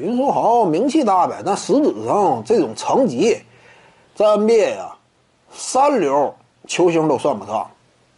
[0.00, 3.40] 林书豪名气大呗，但实质上这种成绩，
[4.12, 4.92] 在 NBA 呀，
[5.52, 6.34] 三流
[6.66, 7.70] 球星都算不上。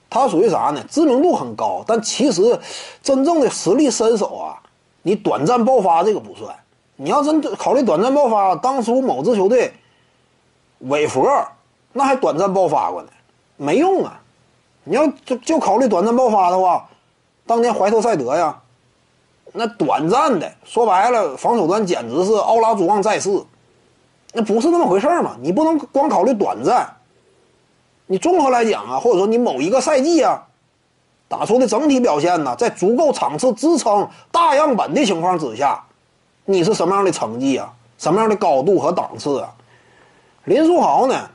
[0.08, 0.82] 他属于啥呢？
[0.88, 2.58] 知名度很高，但其实
[3.02, 4.56] 真正的实力身手啊，
[5.02, 6.56] 你短暂爆发这个不算。
[6.96, 9.70] 你要真考虑短暂爆发，当初某支球队，
[10.78, 11.28] 韦佛
[11.92, 13.08] 那还短暂爆发过呢，
[13.58, 14.18] 没用啊。
[14.84, 16.88] 你要就就考虑短暂爆发的话，
[17.46, 18.62] 当年怀特塞德呀，
[19.52, 23.42] 那短暂的说白了，防守端简直是奥拉朱旺在世，
[24.32, 25.36] 那不是那么回事嘛。
[25.40, 26.94] 你不能光考虑短暂。
[28.06, 30.46] 你综合来讲啊，或者说你某一个赛季啊，
[31.26, 35.82] 打出的整体表现呢，在足够场次支撑大样本的情况之下，
[36.44, 37.72] 你是什么样的成绩啊？
[37.98, 39.52] 什么样的高度和档次啊？
[40.44, 41.28] 林书豪呢？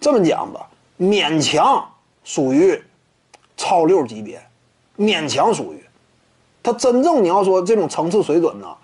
[0.00, 0.66] 这么讲吧，
[0.98, 1.86] 勉强
[2.24, 2.82] 属于
[3.56, 4.42] 超六级别，
[5.00, 5.84] 勉强属于。
[6.62, 8.76] 他真正你要说这种层次水准呢，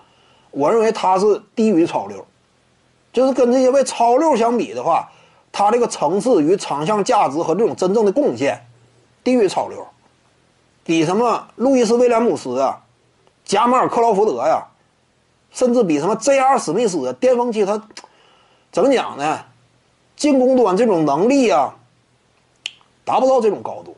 [0.51, 2.27] 我认为他是低于超六，
[3.13, 5.09] 就是跟这些位超六相比的话。
[5.53, 8.67] 他这个层次与场上价值和这种真正的贡献，
[9.25, 9.87] 低于超流，
[10.85, 12.79] 比什么路易斯威廉姆斯啊、
[13.43, 14.67] 加马尔克劳福德呀，
[15.53, 16.59] 甚至比什么 J.R.
[16.59, 17.83] 史密斯巅峰期他
[18.71, 19.41] 怎么讲呢？
[20.15, 21.75] 进攻端这种能力啊，
[23.03, 23.97] 达不到这种高度。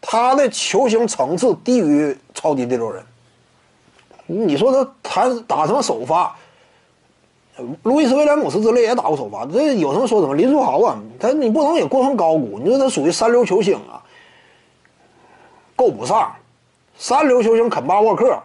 [0.00, 3.04] 他的球星层次低于超级第六人。
[4.26, 6.34] 你说他谈打什么首发？
[7.82, 10.34] 路易斯威廉姆斯之类也打过首发，这有什么说什么？
[10.34, 12.58] 林书豪啊，他你不能也过分高估。
[12.58, 14.00] 你说他属于三流球星啊，
[15.76, 16.32] 够不上。
[16.96, 18.38] 三流球星肯巴沃克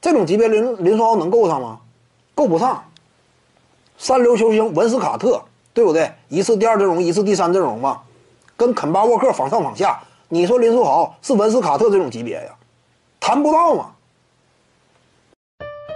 [0.00, 1.80] 这种级别，林林书豪能够上吗？
[2.34, 2.84] 够不上。
[3.96, 5.42] 三流球星文斯卡特，
[5.72, 6.12] 对不对？
[6.28, 8.00] 一次第二阵容，一次第三阵容嘛，
[8.56, 10.00] 跟肯巴沃克仿上仿下。
[10.34, 12.56] 你说林书豪是文斯卡特这种级别呀？
[13.20, 13.90] 谈不到嘛。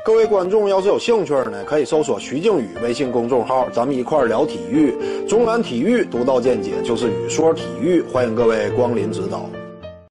[0.04, 4.94] 各位观众要是有兴趣呢，可以搜索徐静宇微信公众号，咱们一块儿聊体育。
[5.26, 9.48] 中南体育独到见解就是语说体育，欢迎各位光临指导。